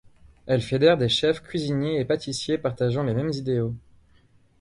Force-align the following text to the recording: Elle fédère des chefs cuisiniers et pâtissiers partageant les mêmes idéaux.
Elle 0.47 0.63
fédère 0.63 0.97
des 0.97 1.09
chefs 1.09 1.43
cuisiniers 1.43 1.99
et 1.99 2.05
pâtissiers 2.05 2.57
partageant 2.57 3.03
les 3.03 3.13
mêmes 3.13 3.29
idéaux. 3.31 3.75